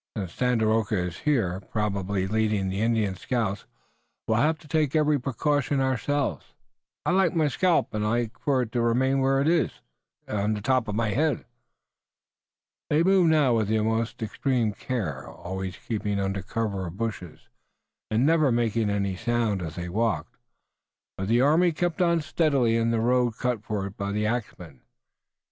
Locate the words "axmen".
24.25-24.81